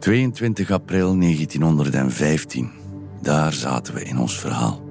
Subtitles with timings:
[0.00, 2.70] 22 april 1915.
[3.22, 4.88] Daar zaten we in ons verhaal.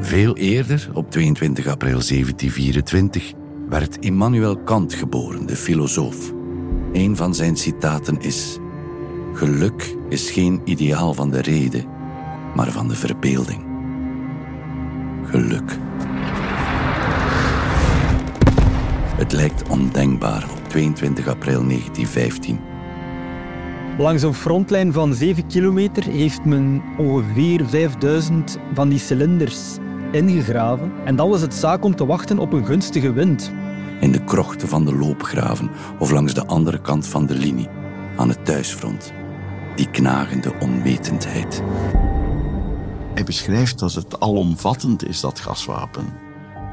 [0.00, 3.32] Veel eerder, op 22 april 1724,
[3.68, 6.32] werd Immanuel Kant geboren, de filosoof.
[6.92, 8.58] Een van zijn citaten is:
[9.32, 11.84] Geluk is geen ideaal van de reden,
[12.54, 13.64] maar van de verbeelding.
[15.24, 15.78] Geluk.
[19.16, 22.60] Het lijkt ondenkbaar op 22 april 1915.
[23.98, 29.76] Langs een frontlijn van 7 kilometer heeft men ongeveer 5000 van die cilinders
[30.12, 30.92] ingegraven.
[31.04, 33.52] En dan was het zaak om te wachten op een gunstige wind.
[34.00, 37.68] In de krochten van de loopgraven of langs de andere kant van de linie,
[38.16, 39.12] aan het thuisfront.
[39.76, 41.62] Die knagende onwetendheid.
[43.14, 46.25] Hij beschrijft dat het alomvattend is, dat gaswapen.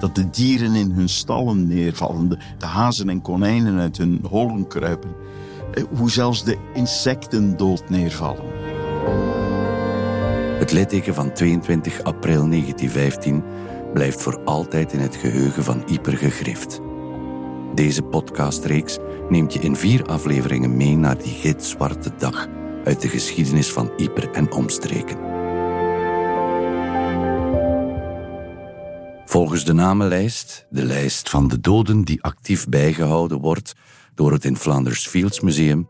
[0.04, 5.16] Dat de dieren in hun stallen neervallen, de hazen en konijnen uit hun holen kruipen.
[5.74, 8.44] Eh, hoe zelfs de insecten dood neervallen.
[10.60, 13.44] Het litteken van 22 april 1915
[13.94, 16.80] blijft voor altijd in het geheugen van Ieper gegrift.
[17.76, 18.98] Deze podcastreeks
[19.30, 22.48] neemt je in vier afleveringen mee naar die gitzwarte dag
[22.84, 25.33] uit de geschiedenis van Ieper en omstreken.
[29.34, 33.74] Volgens de namenlijst, de lijst van de doden die actief bijgehouden wordt
[34.16, 35.90] door het in Flanders Fields Museum,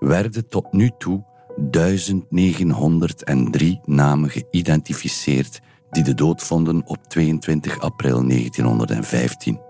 [0.00, 1.24] werden tot nu toe
[1.70, 9.60] 1903 namen geïdentificeerd die de dood vonden op 22 april 1915.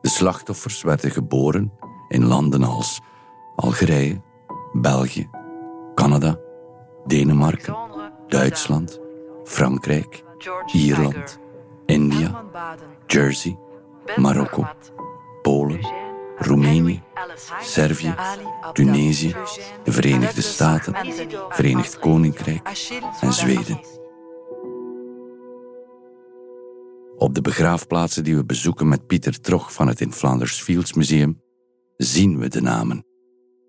[0.00, 1.72] De slachtoffers werden geboren
[2.08, 3.00] in landen als
[3.56, 4.22] Algerije,
[4.72, 5.28] België,
[5.94, 6.38] Canada,
[7.06, 7.76] Denemarken,
[8.28, 9.00] Duitsland,
[9.44, 10.24] Frankrijk,
[10.72, 11.40] Ierland,
[11.92, 12.44] India,
[13.06, 13.58] Jersey,
[14.16, 14.66] Marokko,
[15.42, 15.80] Polen,
[16.36, 17.02] Roemenië,
[17.62, 18.14] Servië,
[18.72, 19.34] Tunesië,
[19.84, 20.94] de Verenigde Staten,
[21.48, 22.68] Verenigd Koninkrijk
[23.20, 23.80] en Zweden.
[27.16, 31.40] Op de begraafplaatsen die we bezoeken met Pieter Trog van het in Flanders Fields Museum
[31.96, 33.04] zien we de namen.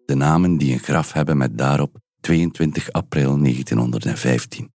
[0.05, 4.71] De namen die een graf hebben met daarop 22 april 1915.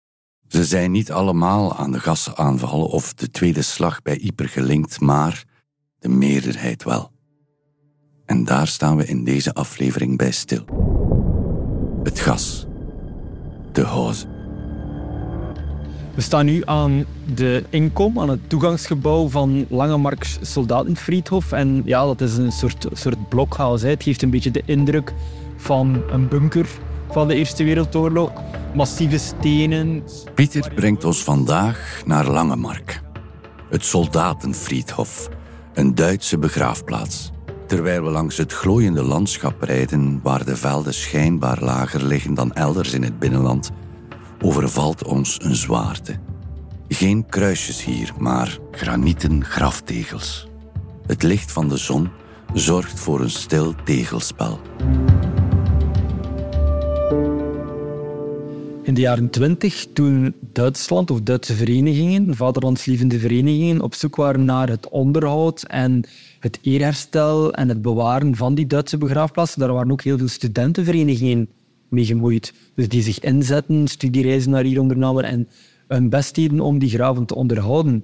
[0.48, 5.44] Ze zijn niet allemaal aan de gasaanval of de tweede slag bij Yper gelinkt, maar
[6.00, 7.12] de meerderheid wel.
[8.26, 10.66] En daar staan we in deze aflevering bij stil.
[12.04, 12.66] Het gas.
[13.72, 14.26] De hoze.
[16.16, 21.52] We staan nu aan de inkom, aan het toegangsgebouw van Langemarks Soldatenfriedhof.
[21.52, 23.82] En ja, dat is een soort, soort blokhuis.
[23.82, 25.14] Het geeft een beetje de indruk
[25.58, 26.68] van een bunker
[27.16, 28.32] van de Eerste Wereldoorlog.
[28.74, 30.04] Massieve stenen.
[30.34, 33.02] Pieter brengt ons vandaag naar Langemark.
[33.70, 35.30] Het Soldatenfriedhof,
[35.74, 37.32] een Duitse begraafplaats.
[37.68, 42.94] Terwijl we langs het glooiende landschap rijden, waar de velden schijnbaar lager liggen dan elders
[42.94, 43.72] in het binnenland,
[44.42, 46.20] overvalt ons een zwaarte.
[46.88, 50.48] Geen kruisjes hier, maar granieten graftegels.
[51.08, 52.10] Het licht van de zon
[52.54, 54.60] zorgt voor een stil tegelspel.
[58.86, 64.70] In de jaren twintig, toen Duitsland of Duitse verenigingen, vaderlandslievende verenigingen, op zoek waren naar
[64.70, 66.08] het onderhoud en
[66.40, 71.48] het eerherstel en het bewaren van die Duitse begraafplaatsen, daar waren ook heel veel studentenverenigingen
[71.90, 72.54] mee gemoeid.
[72.76, 75.48] Dus die zich inzetten, studiereizen naar hier ondernamen en
[75.88, 78.04] hun best deden om die graven te onderhouden.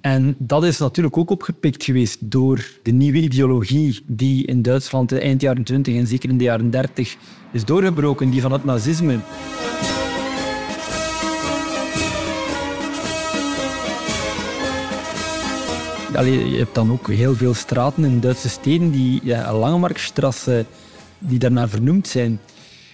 [0.00, 5.40] En dat is natuurlijk ook opgepikt geweest door de nieuwe ideologie die in Duitsland eind
[5.40, 7.16] jaren 20 en zeker in de jaren 30
[7.52, 9.18] is doorgebroken, die van het nazisme.
[16.22, 20.64] Je hebt dan ook heel veel straten in Duitse steden, die ja,
[21.18, 22.40] die daarnaar vernoemd zijn.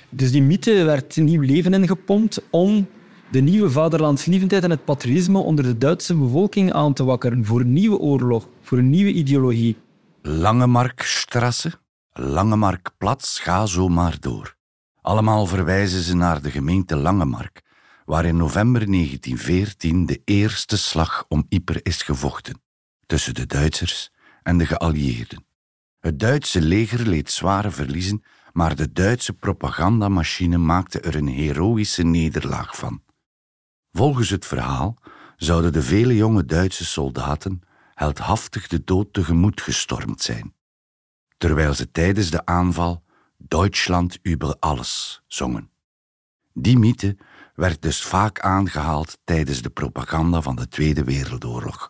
[0.08, 2.86] Dus die mythe werd nieuw leven ingepompt om
[3.30, 7.72] de nieuwe vaderlandslievendheid en het patriotisme onder de Duitse bevolking aan te wakkeren voor een
[7.72, 9.76] nieuwe oorlog, voor een nieuwe ideologie.
[10.22, 11.72] Langemarkstrasse,
[12.12, 14.56] Langemarkplatz, ga zo maar door.
[15.02, 17.62] Allemaal verwijzen ze naar de gemeente Langemark,
[18.04, 22.68] waar in november 1914 de eerste slag om Yper is gevochten
[23.10, 24.10] tussen de Duitsers
[24.42, 25.44] en de geallieerden.
[26.00, 32.76] Het Duitse leger leed zware verliezen, maar de Duitse propagandamachine maakte er een heroïsche nederlaag
[32.76, 33.02] van.
[33.92, 34.96] Volgens het verhaal
[35.36, 37.60] zouden de vele jonge Duitse soldaten
[37.94, 40.54] heldhaftig de dood tegemoet gestormd zijn,
[41.36, 43.04] terwijl ze tijdens de aanval
[43.36, 45.70] Duitsland über alles zongen.
[46.52, 47.16] Die mythe
[47.54, 51.89] werd dus vaak aangehaald tijdens de propaganda van de Tweede Wereldoorlog.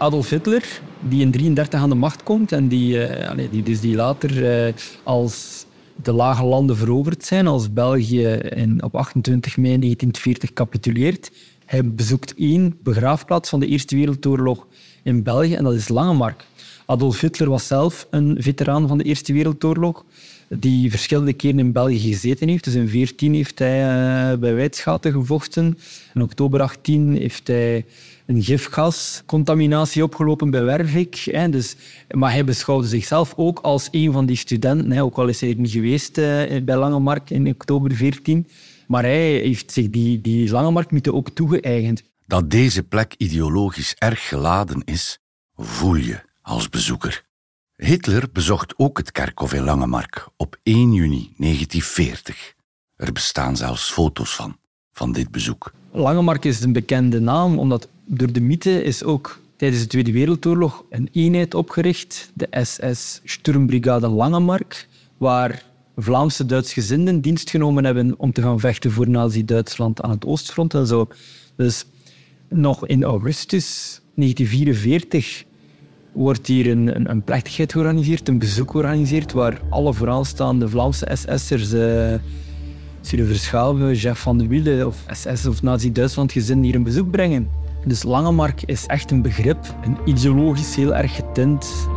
[0.00, 3.94] Adolf Hitler, die in 1933 aan de macht komt en die, uh, die, dus die
[3.94, 5.66] later uh, als
[6.02, 11.30] de lage landen veroverd zijn, als België in, op 28 mei 1940 capituleert.
[11.64, 14.66] Hij bezoekt één begraafplaats van de Eerste Wereldoorlog
[15.02, 16.44] in België en dat is Langemark.
[16.90, 20.04] Adolf Hitler was zelf een veteraan van de Eerste Wereldoorlog
[20.48, 22.64] die verschillende keren in België gezeten heeft.
[22.64, 23.78] Dus in 2014 heeft hij
[24.32, 25.78] uh, bij Wijtschaten gevochten.
[26.14, 27.86] In oktober 18 heeft hij
[28.26, 31.14] een gifgascontaminatie opgelopen bij Wervik.
[31.14, 31.48] Hè.
[31.48, 31.76] Dus,
[32.10, 35.02] maar hij beschouwde zichzelf ook als een van die studenten, hè.
[35.02, 36.24] ook al is hij er niet geweest uh,
[36.62, 38.48] bij Langemark in oktober 14.
[38.86, 40.56] Maar hij heeft zich die, die
[41.12, 42.02] ook toegeëigend.
[42.26, 45.18] Dat deze plek ideologisch erg geladen is,
[45.56, 47.24] voel je als bezoeker.
[47.76, 52.54] Hitler bezocht ook het kerkhof in Langemark op 1 juni 1940.
[52.96, 54.56] Er bestaan zelfs foto's van,
[54.92, 55.72] van dit bezoek.
[55.92, 60.84] Langemark is een bekende naam, omdat door de mythe is ook tijdens de Tweede Wereldoorlog
[60.90, 65.62] een eenheid opgericht, de SS Sturmbrigade Langemark, waar
[65.96, 70.86] Vlaamse Duitsgezinden dienst genomen hebben om te gaan vechten voor Nazi-Duitsland aan het Oostfront en
[70.86, 71.08] zo.
[71.56, 71.84] Dus
[72.48, 75.48] nog in augustus 1944
[76.12, 81.72] wordt hier een, een, een, plechtigheid georganiseerd, een bezoek georganiseerd, waar alle vooraanstaande Vlaamse SS'ers,
[81.72, 82.14] uh,
[83.00, 87.48] Cyril Verschaven, Jeff van de Wielen of SS of Nazi-Duitsland gezinnen hier een bezoek brengen.
[87.84, 91.88] Dus Langemark is echt een begrip, een ideologisch heel erg getint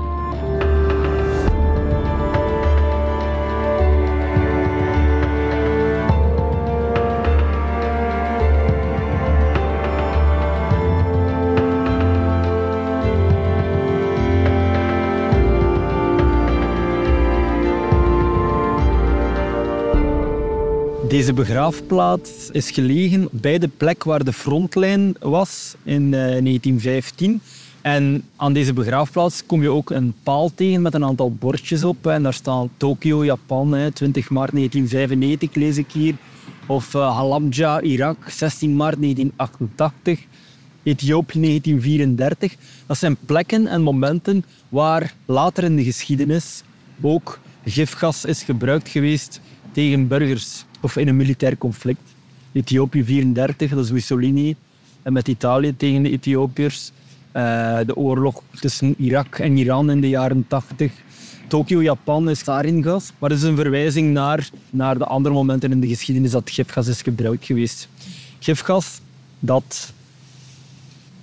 [21.14, 27.42] Deze begraafplaats is gelegen bij de plek waar de frontlijn was in 1915.
[27.82, 31.84] Eh, en aan deze begraafplaats kom je ook een paal tegen met een aantal bordjes
[31.84, 32.08] op.
[32.08, 36.16] En daar staan Tokio, Japan, 20 maart 1995 lees ik hier.
[36.68, 40.20] Of uh, Halabja, Irak, 16 maart 1988.
[40.84, 42.56] Ethiopië 1934.
[42.86, 46.64] Dat zijn plekken en momenten waar later in de geschiedenis
[47.02, 52.02] ook gifgas is gebruikt geweest tegen burgers of in een militair conflict.
[52.52, 54.56] Ethiopië 34, dat is Mussolini.
[55.02, 56.92] En met Italië tegen de Ethiopiërs.
[57.36, 60.92] Uh, de oorlog tussen Irak en Iran in de jaren 80.
[61.48, 63.12] Tokio, Japan is gas.
[63.20, 66.88] Maar dat is een verwijzing naar, naar de andere momenten in de geschiedenis dat gifgas
[66.88, 67.88] is gebruikt geweest.
[68.40, 69.02] Gifgas
[69.40, 69.94] dat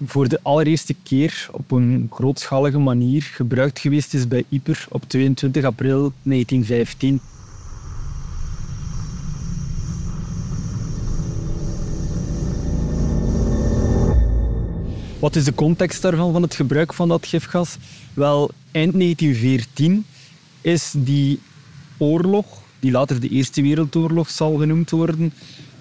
[0.07, 5.65] voor de allereerste keer op een grootschalige manier gebruikt geweest is bij Yper op 22
[5.65, 7.21] april 1915.
[15.21, 17.77] Wat is de context daarvan, van het gebruik van dat gifgas?
[18.15, 20.05] Wel, eind 1914
[20.61, 21.41] is die
[21.99, 22.47] oorlog,
[22.79, 25.33] die later de Eerste Wereldoorlog zal genoemd worden,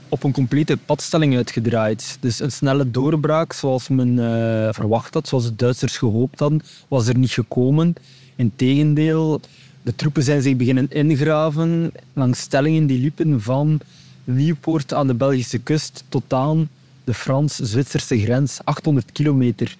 [0.09, 2.17] op een complete padstelling uitgedraaid.
[2.19, 4.23] Dus een snelle doorbraak zoals men uh,
[4.71, 7.95] verwacht had, zoals de Duitsers gehoopt hadden, was er niet gekomen.
[8.35, 9.41] Integendeel,
[9.81, 13.79] de troepen zijn zich beginnen ingraven langs stellingen die liepen van
[14.23, 16.69] Nieuwpoort aan de Belgische kust tot aan
[17.09, 19.75] de Frans-Zwitserse grens, 800 kilometer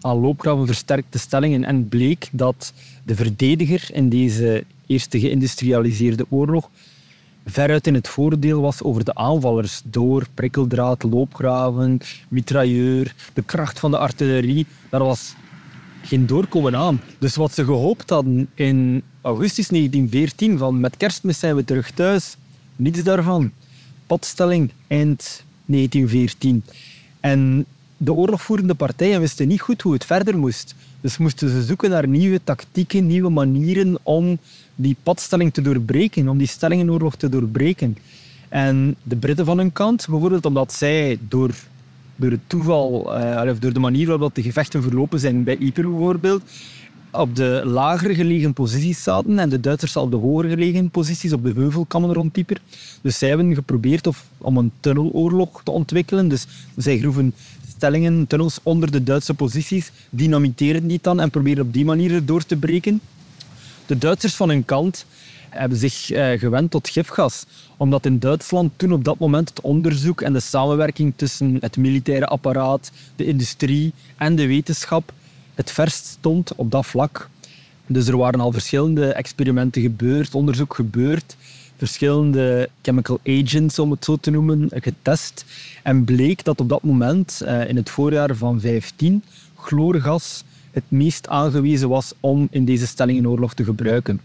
[0.00, 1.64] aan loopgraven versterkte stellingen.
[1.64, 2.72] En bleek dat
[3.04, 6.70] de verdediger in deze eerste geïndustrialiseerde oorlog
[7.46, 11.98] veruit in het voordeel was over de aanvallers door prikkeldraad, loopgraven,
[12.28, 14.66] mitrailleur, de kracht van de artillerie.
[14.90, 15.34] Daar was
[16.02, 17.00] geen doorkomen aan.
[17.18, 22.36] Dus wat ze gehoopt hadden in augustus 1914, van met kerstmis zijn we terug thuis,
[22.76, 23.50] niets daarvan.
[24.06, 26.64] Padstelling eind 1914.
[27.20, 30.74] En de oorlogvoerende partijen wisten niet goed hoe het verder moest.
[31.00, 34.38] Dus moesten ze zoeken naar nieuwe tactieken, nieuwe manieren om
[34.74, 37.96] die padstelling te doorbreken, om die stellingenoorlog te doorbreken.
[38.48, 41.54] En de Britten van hun kant, bijvoorbeeld omdat zij door,
[42.16, 45.86] door het toeval, eh, of door de manier waarop de gevechten verlopen zijn bij Ypres
[45.86, 46.42] bijvoorbeeld,
[47.10, 51.42] op de lager gelegen posities zaten en de Duitsers op de hoger gelegen posities op
[51.42, 52.38] de heuvelkammen rond.
[53.02, 56.28] Dus zij hebben geprobeerd of, om een tunneloorlog te ontwikkelen.
[56.28, 57.34] Dus zij groeven
[57.76, 62.44] stellingen, tunnels onder de Duitse posities, dynamiteren die dan en proberen op die manier door
[62.44, 63.00] te breken.
[63.86, 65.06] De Duitsers van hun kant
[65.48, 67.44] hebben zich eh, gewend tot gifgas.
[67.76, 72.26] Omdat in Duitsland toen op dat moment het onderzoek en de samenwerking tussen het militaire
[72.26, 75.12] apparaat, de industrie en de wetenschap
[75.60, 77.28] het verst stond op dat vlak.
[77.86, 81.36] Dus er waren al verschillende experimenten gebeurd, onderzoek gebeurd,
[81.76, 85.44] verschillende chemical agents, om het zo te noemen, getest.
[85.82, 89.22] En bleek dat op dat moment, eh, in het voorjaar van 15,
[89.56, 94.20] chloorgas het meest aangewezen was om in deze stellingenoorlog te gebruiken.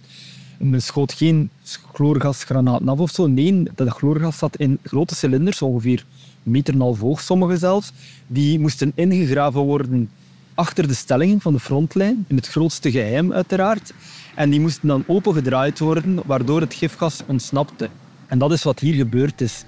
[0.58, 1.50] Men schoot geen
[1.94, 3.28] chloorgasgranaten af of zo.
[3.28, 6.06] Nee, dat chloorgas zat in grote cilinders, ongeveer
[6.44, 7.92] meter en half hoog, sommige zelfs.
[8.28, 10.10] Die moesten ingegraven worden
[10.56, 13.94] achter de stellingen van de frontlijn, in het grootste geheim uiteraard.
[14.36, 17.90] En die moesten dan opengedraaid worden, waardoor het gifgas ontsnapte.
[18.28, 19.66] En dat is wat hier gebeurd is,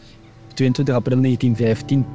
[0.53, 2.06] 22 april 1915.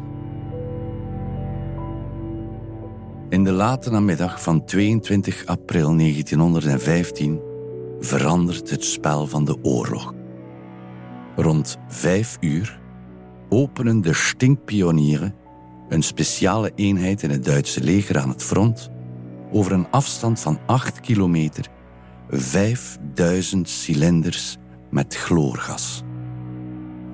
[3.28, 7.40] In de late namiddag van 22 april 1915
[8.00, 10.14] verandert het spel van de oorlog.
[11.36, 12.80] Rond vijf uur
[13.48, 15.34] openen de stinkpionieren,
[15.92, 18.90] een speciale eenheid in het Duitse leger aan het front,
[19.50, 21.66] over een afstand van 8 kilometer
[22.28, 24.56] 5000 cilinders
[24.90, 26.02] met chloorgas.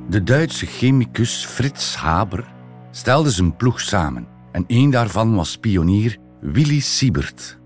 [0.09, 2.53] De Duitse chemicus Frits Haber
[2.91, 7.59] stelde zijn ploeg samen en een daarvan was pionier Willy Siebert.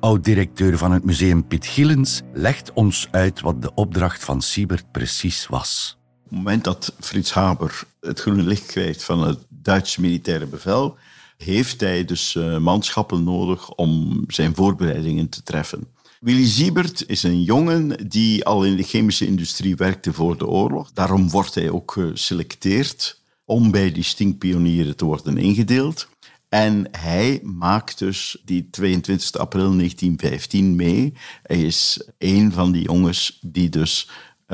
[0.00, 5.46] Oud-directeur van het museum Piet Gillens legt ons uit wat de opdracht van Siebert precies
[5.46, 5.98] was.
[6.24, 10.96] Op het moment dat Frits Haber het groene licht krijgt van het Duitse militaire bevel,
[11.36, 15.86] heeft hij dus uh, manschappen nodig om zijn voorbereidingen te treffen.
[16.20, 20.92] Willy Siebert is een jongen die al in de chemische industrie werkte voor de oorlog.
[20.92, 26.08] Daarom wordt hij ook geselecteerd om bij die stinkpionieren te worden ingedeeld.
[26.48, 31.12] En hij maakt dus die 22 april 1915 mee.
[31.42, 34.10] Hij is een van die jongens die dus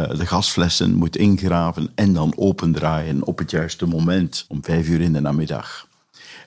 [0.06, 5.12] de gasflessen moet ingraven en dan opendraaien op het juiste moment, om vijf uur in
[5.12, 5.88] de namiddag.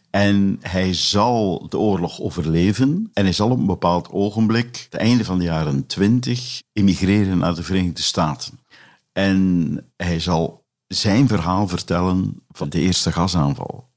[0.09, 5.25] En hij zal de oorlog overleven en hij zal op een bepaald ogenblik, het einde
[5.25, 8.59] van de jaren 20, emigreren naar de Verenigde Staten.
[9.11, 13.89] En hij zal zijn verhaal vertellen van de eerste gasaanval.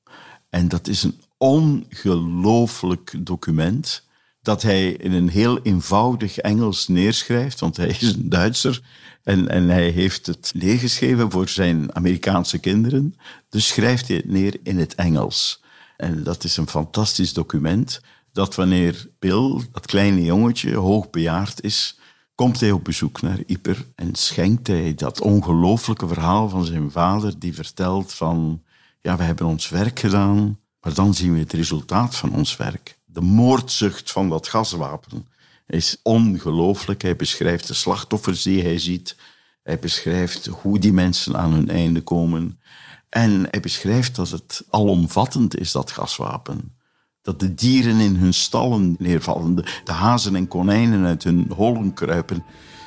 [0.51, 4.07] En dat is een ongelooflijk document
[4.43, 8.83] dat hij in een heel eenvoudig Engels neerschrijft, want hij is een Duitser
[9.25, 13.15] en, en hij heeft het neergeschreven voor zijn Amerikaanse kinderen.
[13.49, 15.63] Dus schrijft hij het neer in het Engels.
[15.97, 18.01] En dat is een fantastisch document
[18.33, 21.99] dat wanneer Bill, dat kleine jongetje, hoogbejaard is,
[22.35, 27.39] komt hij op bezoek naar Ieper en schenkt hij dat ongelooflijke verhaal van zijn vader
[27.39, 28.63] die vertelt van
[29.01, 32.99] ja, we hebben ons werk gedaan, maar dan zien we het resultaat van ons werk.
[33.05, 35.27] De moordzucht van dat gaswapen
[35.67, 37.03] is ongelooflijk.
[37.03, 39.17] Hij beschrijft de slachtoffers die hij ziet.
[39.63, 42.61] Hij beschrijft hoe die mensen aan hun einde komen.
[43.09, 46.77] En hij beschrijft dat het alomvattend is, dat gaswapen.
[47.23, 51.95] Dat de dieren in hun stallen neervallen, de, de hazen en konijnen uit hun holen
[51.95, 52.45] kruipen.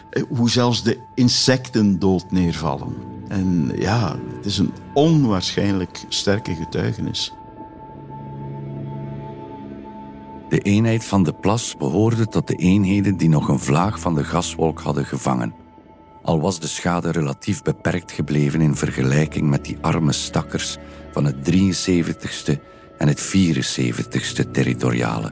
[0.10, 2.96] Eh, hoe zelfs de insecten dood neervallen.
[3.28, 7.34] En ja, het is een onwaarschijnlijk sterke getuigenis.
[10.50, 14.24] De eenheid van de plas behoorde tot de eenheden die nog een vlaag van de
[14.24, 15.54] gaswolk hadden gevangen.
[16.24, 20.78] Al was de schade relatief beperkt gebleven in vergelijking met die arme stakkers
[21.12, 22.60] van het 73ste
[22.98, 25.32] en het 74ste territoriale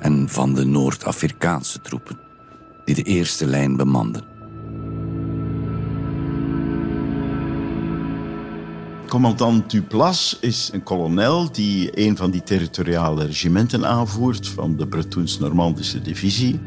[0.00, 2.20] en van de Noord-Afrikaanse troepen
[2.84, 4.33] die de eerste lijn bemanden.
[9.14, 16.02] Commandant Duplas is een kolonel die een van die territoriale regimenten aanvoert van de Bretoons-Normandische
[16.02, 16.60] divisie.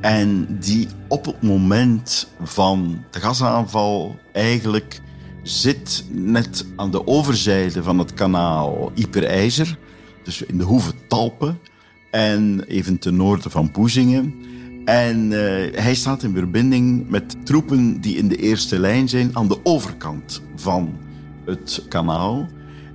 [0.00, 5.00] En die op het moment van de gasaanval eigenlijk
[5.42, 9.78] zit net aan de overzijde van het kanaal Yperijzer,
[10.24, 11.58] dus in de hoeve Talpen
[12.10, 14.34] en even ten noorden van Poezingen.
[14.84, 15.38] En uh,
[15.72, 20.42] hij staat in verbinding met troepen die in de eerste lijn zijn aan de overkant
[20.56, 21.03] van
[21.44, 22.46] het kanaal.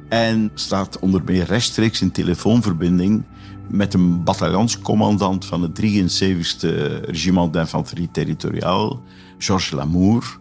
[0.09, 3.23] En staat onder meer rechtstreeks in telefoonverbinding
[3.69, 9.01] met een bataljonscommandant van het 73e Regiment d'Infanterie Territoriaal,
[9.37, 10.39] Georges Lamour.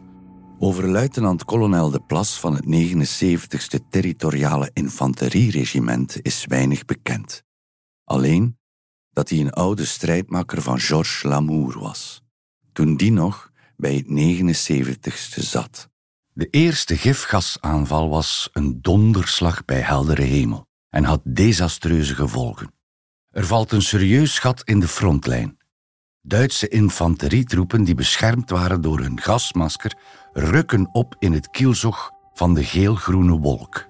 [0.59, 7.43] Over luitenant-kolonel De Plas van het 79e Territoriale Infanterieregiment is weinig bekend.
[8.05, 8.59] Alleen
[9.11, 12.23] dat hij een oude strijdmakker van Georges Lamour was,
[12.73, 15.89] toen die nog bij het 79e zat.
[16.39, 22.73] De eerste gifgasaanval was een donderslag bij heldere hemel en had desastreuze gevolgen.
[23.31, 25.59] Er valt een serieus gat in de frontlijn.
[26.23, 29.95] Duitse infanterietroepen die beschermd waren door hun gasmasker
[30.33, 33.87] rukken op in het kielzog van de geel-groene wolk.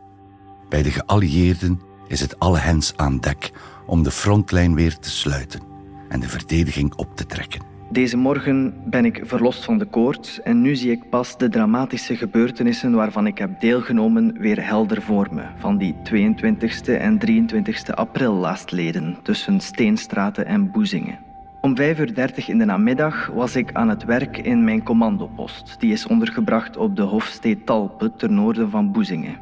[0.68, 3.52] Bij de geallieerden is het alle hens aan dek
[3.86, 5.62] om de frontlijn weer te sluiten
[6.08, 7.77] en de verdediging op te trekken.
[7.90, 12.16] Deze morgen ben ik verlost van de koorts en nu zie ik pas de dramatische
[12.16, 15.42] gebeurtenissen waarvan ik heb deelgenomen weer helder voor me.
[15.56, 21.18] Van die 22e en 23e april lastleden tussen Steenstraten en Boezingen.
[21.60, 25.76] Om 5.30 uur in de namiddag was ik aan het werk in mijn commandopost.
[25.78, 29.36] Die is ondergebracht op de Hofstee Talpe ten noorden van Boezingen.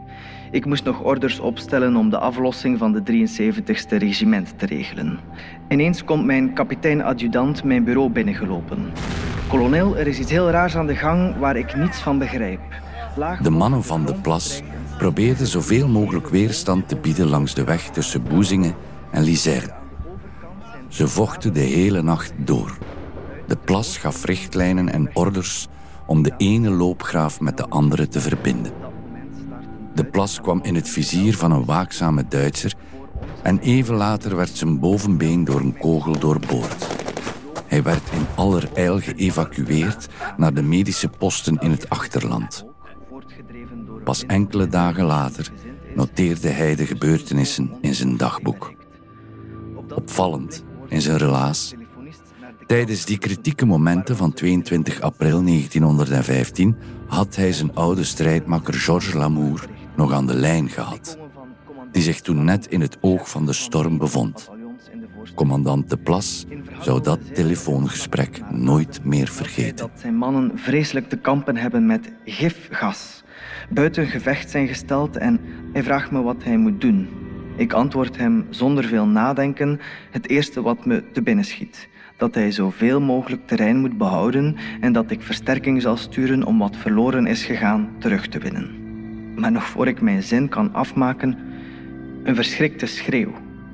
[0.50, 5.18] Ik moest nog orders opstellen om de aflossing van de 73ste regiment te regelen.
[5.68, 8.92] Ineens komt mijn kapitein-adjudant mijn bureau binnengelopen.
[9.48, 12.60] Kolonel, er is iets heel raars aan de gang waar ik niets van begrijp.
[13.42, 14.62] de mannen van de plas
[14.98, 18.74] probeerden zoveel mogelijk weerstand te bieden langs de weg tussen Boezingen
[19.10, 19.74] en Lizerne.
[20.88, 22.78] Ze vochten de hele nacht door.
[23.46, 25.68] De plas gaf richtlijnen en orders
[26.06, 28.85] om de ene loopgraaf met de andere te verbinden.
[29.96, 32.74] De plas kwam in het vizier van een waakzame Duitser
[33.42, 36.86] en even later werd zijn bovenbeen door een kogel doorboord.
[37.66, 42.64] Hij werd in allerijl geëvacueerd naar de medische posten in het achterland.
[44.04, 45.52] Pas enkele dagen later
[45.94, 48.72] noteerde hij de gebeurtenissen in zijn dagboek.
[49.94, 51.74] Opvallend in zijn relaas.
[52.66, 56.76] Tijdens die kritieke momenten van 22 april 1915
[57.06, 61.18] had hij zijn oude strijdmakker Georges Lamour nog aan de lijn gehad,
[61.92, 64.50] die zich toen net in het oog van de storm bevond.
[65.34, 66.46] Commandant de Plas
[66.80, 69.76] zou dat telefoongesprek nooit meer vergeten.
[69.76, 73.24] Dat zijn mannen vreselijk te kampen hebben met gifgas.
[73.70, 75.40] Buiten gevecht zijn gesteld en
[75.72, 77.08] hij vraagt me wat hij moet doen.
[77.56, 81.88] Ik antwoord hem zonder veel nadenken het eerste wat me te binnen schiet.
[82.16, 86.76] Dat hij zoveel mogelijk terrein moet behouden en dat ik versterking zal sturen om wat
[86.76, 88.85] verloren is gegaan terug te winnen.
[89.36, 91.38] Maar nog voor ik mijn zin kan afmaken,
[92.22, 93.32] een verschrikte schreeuw.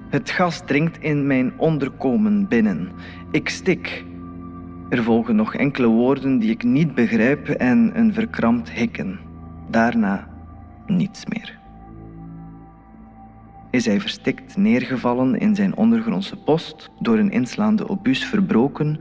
[0.08, 2.90] Het gas dringt in mijn onderkomen binnen.
[3.30, 4.04] Ik stik.
[4.88, 9.18] Er volgen nog enkele woorden die ik niet begrijp en een verkrampt hikken.
[9.70, 10.28] Daarna
[10.86, 11.60] niets meer.
[13.70, 19.00] Is hij verstikt neergevallen in zijn ondergrondse post, door een inslaande obus verbroken?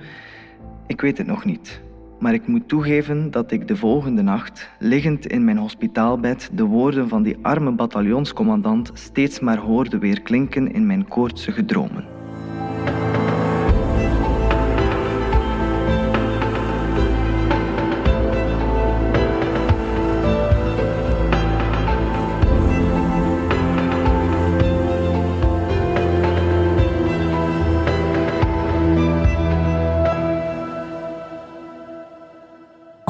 [0.88, 1.81] Ik weet het nog niet.
[2.22, 7.10] Maar ik moet toegeven dat ik de volgende nacht, liggend in mijn hospitaalbed, de woorden
[7.10, 12.21] van die arme bataljonscommandant steeds maar hoorde weer klinken in mijn koortsige dromen.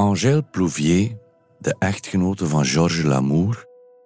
[0.02, 1.18] Angèle Plouvier,
[1.60, 3.66] de echtgenote van Georges Lamour,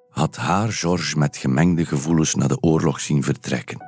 [0.10, 3.86] had haar Georges met gemengde gevoelens naar de oorlog zien vertrekken.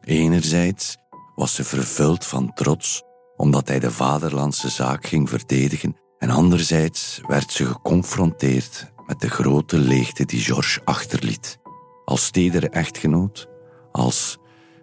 [0.00, 0.96] Enerzijds
[1.34, 3.02] was ze vervuld van trots
[3.36, 9.78] omdat hij de vaderlandse zaak ging verdedigen, en anderzijds werd ze geconfronteerd met de grote
[9.78, 11.58] leegte die Georges achterliet.
[12.04, 13.48] Als tedere echtgenoot,
[13.92, 14.38] als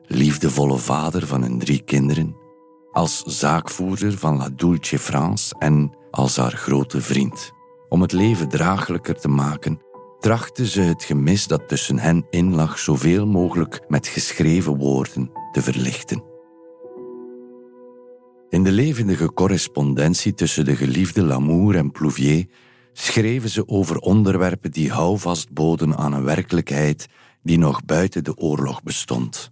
[0.05, 2.35] liefdevolle vader van hun drie kinderen,
[2.95, 7.51] als zaakvoerder van La Dulce France en als haar grote vriend.
[7.89, 9.79] Om het leven draaglijker te maken,
[10.19, 15.61] trachtte ze het gemis dat tussen hen in lag zoveel mogelijk met geschreven woorden te
[15.61, 16.23] verlichten.
[18.49, 22.47] In de levendige correspondentie tussen de geliefde Lamour en Plouvier
[22.93, 27.07] schreven ze over onderwerpen die houvast boden aan een werkelijkheid
[27.43, 29.51] die nog buiten de oorlog bestond.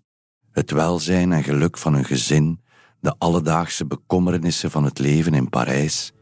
[0.51, 2.62] Het welzijn en geluk van hun gezin,
[3.03, 6.13] de alledaagse bekommernissen van het leven in Parijs,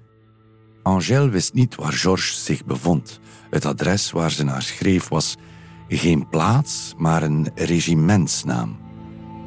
[0.84, 3.20] Angèle wist niet waar Georges zich bevond.
[3.50, 5.38] Het adres waar ze naar schreef was
[5.88, 8.78] geen plaats, maar een regimentsnaam.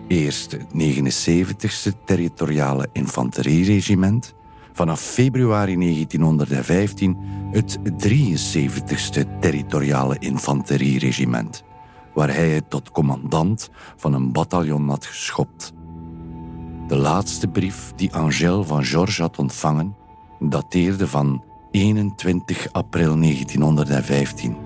[0.08, 4.34] Eerst het 79ste Territoriale Infanterieregiment,
[4.72, 7.16] vanaf februari 1915
[7.50, 11.62] het 73ste Territoriale Infanterieregiment,
[12.14, 15.72] waar hij het tot commandant van een bataljon had geschopt.
[16.86, 19.96] De laatste brief die Angèle van Georges had ontvangen
[20.38, 24.56] dateerde van 21 april 1915.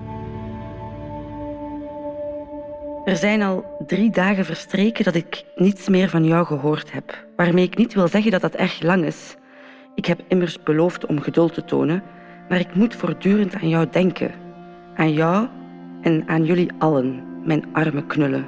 [3.05, 7.25] Er zijn al drie dagen verstreken dat ik niets meer van jou gehoord heb.
[7.35, 9.35] Waarmee ik niet wil zeggen dat dat erg lang is.
[9.95, 12.03] Ik heb immers beloofd om geduld te tonen,
[12.49, 14.31] maar ik moet voortdurend aan jou denken.
[14.95, 15.47] Aan jou
[16.01, 18.47] en aan jullie allen, mijn arme knullen.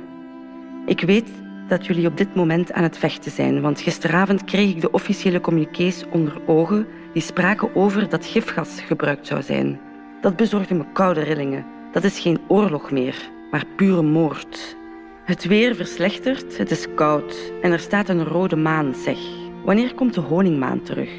[0.85, 1.29] Ik weet
[1.71, 5.41] dat jullie op dit moment aan het vechten zijn, want gisteravond kreeg ik de officiële
[5.41, 9.79] communiqués onder ogen die spraken over dat gifgas gebruikt zou zijn.
[10.21, 11.65] Dat bezorgde me koude rillingen.
[11.91, 14.77] Dat is geen oorlog meer, maar pure moord.
[15.25, 19.17] Het weer verslechtert, het is koud en er staat een rode maan, zeg.
[19.65, 21.09] Wanneer komt de honingmaan terug?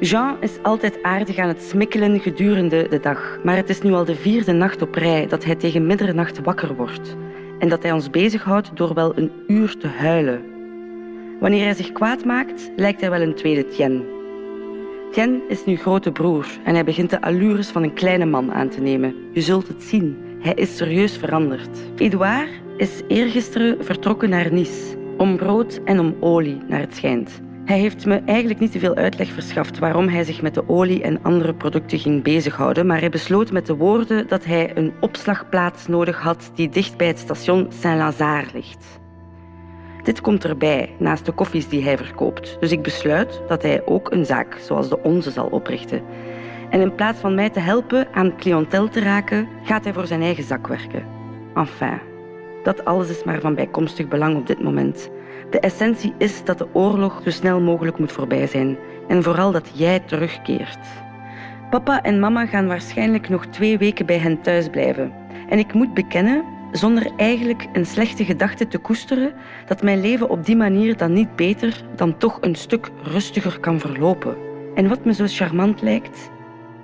[0.00, 4.04] Jean is altijd aardig aan het smikkelen gedurende de dag, maar het is nu al
[4.04, 7.16] de vierde nacht op rij dat hij tegen middernacht wakker wordt
[7.58, 10.44] en dat hij ons bezighoudt door wel een uur te huilen.
[11.40, 14.04] Wanneer hij zich kwaad maakt, lijkt hij wel een tweede Tien.
[15.12, 18.68] Tien is nu grote broer en hij begint de allures van een kleine man aan
[18.68, 19.14] te nemen.
[19.32, 21.78] Je zult het zien, hij is serieus veranderd.
[21.96, 27.42] Edouard is eergisteren vertrokken naar Nice, om brood en om olie, naar het schijnt.
[27.64, 31.02] Hij heeft me eigenlijk niet te veel uitleg verschaft waarom hij zich met de olie
[31.02, 35.86] en andere producten ging bezighouden, maar hij besloot met de woorden dat hij een opslagplaats
[35.86, 39.00] nodig had die dicht bij het station Saint-Lazare ligt.
[40.02, 42.56] Dit komt erbij, naast de koffies die hij verkoopt.
[42.60, 46.02] Dus ik besluit dat hij ook een zaak zoals de onze zal oprichten.
[46.70, 50.22] En in plaats van mij te helpen aan cliëntel te raken, gaat hij voor zijn
[50.22, 51.06] eigen zak werken.
[51.54, 52.00] Enfin,
[52.62, 55.10] dat alles is maar van bijkomstig belang op dit moment.
[55.50, 58.76] De essentie is dat de oorlog zo snel mogelijk moet voorbij zijn.
[59.08, 60.78] En vooral dat jij terugkeert.
[61.70, 65.12] Papa en mama gaan waarschijnlijk nog twee weken bij hen thuis blijven.
[65.48, 69.32] En ik moet bekennen, zonder eigenlijk een slechte gedachte te koesteren,
[69.66, 73.80] dat mijn leven op die manier dan niet beter dan toch een stuk rustiger kan
[73.80, 74.36] verlopen.
[74.74, 76.30] En wat me zo charmant lijkt,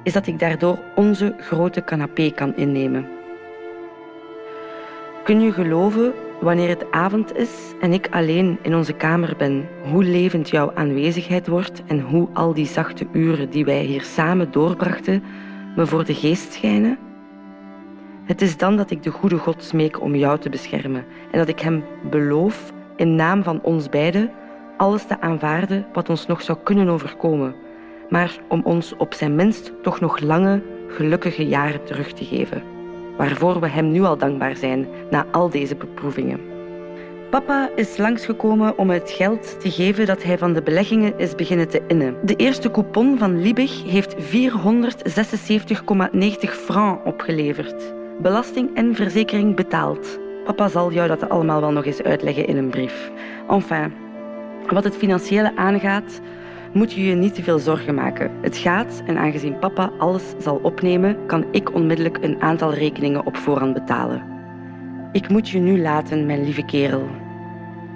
[0.03, 3.09] is dat ik daardoor onze grote canapé kan innemen.
[5.25, 10.05] Kun je geloven wanneer het avond is en ik alleen in onze kamer ben, hoe
[10.05, 15.23] levend jouw aanwezigheid wordt en hoe al die zachte uren die wij hier samen doorbrachten
[15.77, 16.99] me voor de geest schijnen?
[18.25, 21.49] Het is dan dat ik de goede God smeek om jou te beschermen en dat
[21.49, 24.31] ik hem beloof in naam van ons beiden
[24.77, 27.55] alles te aanvaarden wat ons nog zou kunnen overkomen,
[28.09, 32.70] maar om ons op zijn minst toch nog lange, gelukkige jaren terug te geven
[33.21, 36.41] waarvoor we hem nu al dankbaar zijn na al deze beproevingen.
[37.31, 41.69] Papa is langsgekomen om het geld te geven dat hij van de beleggingen is beginnen
[41.69, 42.17] te innen.
[42.23, 44.21] De eerste coupon van Liebig heeft 476,90
[46.51, 47.95] francs opgeleverd.
[48.23, 50.19] Belasting en verzekering betaald.
[50.45, 53.11] Papa zal jou dat allemaal wel nog eens uitleggen in een brief.
[53.49, 53.93] Enfin,
[54.67, 56.21] wat het financiële aangaat,
[56.73, 58.31] moet je je niet te veel zorgen maken.
[58.43, 63.37] Het gaat, en aangezien papa alles zal opnemen, kan ik onmiddellijk een aantal rekeningen op
[63.37, 64.23] voorhand betalen.
[65.13, 67.07] Ik moet je nu laten, mijn lieve kerel.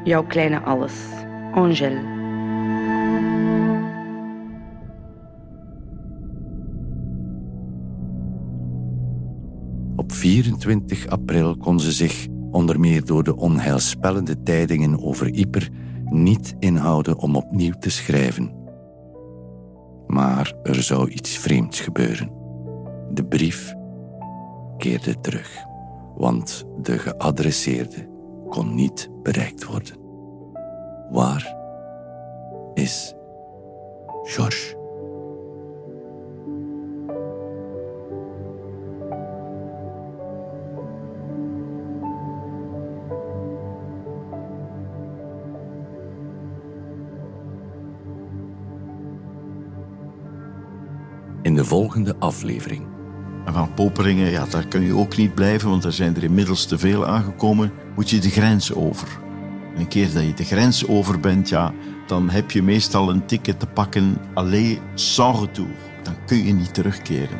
[0.04, 0.94] Jouw kleine alles.
[1.52, 2.12] Angèle.
[9.96, 15.68] Op 24 april kon ze zich, onder meer door de onheilspellende tijdingen over Yper,
[16.04, 18.63] niet inhouden om opnieuw te schrijven.
[20.14, 22.30] Maar er zou iets vreemds gebeuren.
[23.10, 23.74] De brief
[24.76, 25.64] keerde terug,
[26.16, 28.08] want de geadresseerde
[28.48, 29.96] kon niet bereikt worden.
[31.10, 31.56] Waar
[32.74, 33.14] is
[34.22, 34.83] George?
[51.64, 52.82] De volgende aflevering.
[53.44, 56.66] En van Poperingen, ja, daar kun je ook niet blijven, want er zijn er inmiddels
[56.66, 57.72] te veel aangekomen.
[57.94, 59.08] Moet je de grens over.
[59.74, 61.72] En een keer dat je de grens over bent, ja,
[62.06, 64.16] dan heb je meestal een ticket te pakken.
[64.34, 65.74] Alleen sans retour.
[66.02, 67.38] Dan kun je niet terugkeren.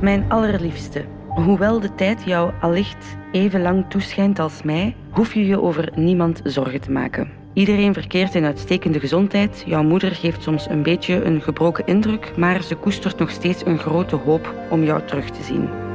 [0.00, 5.60] Mijn allerliefste, hoewel de tijd jou allicht even lang toeschijnt als mij, hoef je je
[5.60, 7.29] over niemand zorgen te maken.
[7.52, 9.62] Iedereen verkeert in uitstekende gezondheid.
[9.66, 13.78] Jouw moeder geeft soms een beetje een gebroken indruk, maar ze koestert nog steeds een
[13.78, 15.89] grote hoop om jou terug te zien.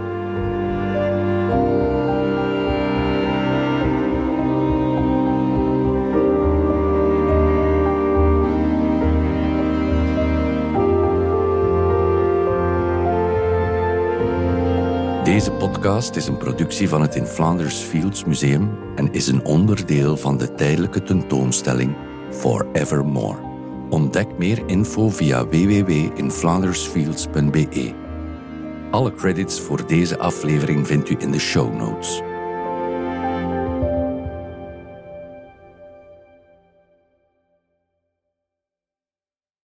[15.35, 20.17] Deze podcast is een productie van het In Flanders Fields Museum en is een onderdeel
[20.17, 21.95] van de tijdelijke tentoonstelling
[22.31, 23.39] Forevermore.
[23.89, 27.93] Ontdek meer info via www.inflandersfields.be.
[28.91, 32.21] Alle credits voor deze aflevering vindt u in de show notes.